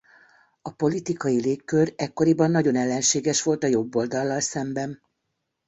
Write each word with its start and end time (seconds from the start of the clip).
A 0.61 0.71
politikai 0.71 1.39
légkör 1.41 1.93
ekkoriban 1.95 2.51
nagyon 2.51 2.75
ellenséges 2.75 3.43
volt 3.43 3.63
a 3.63 3.67
jobboldallal 3.67 4.39
szemben. 4.39 5.01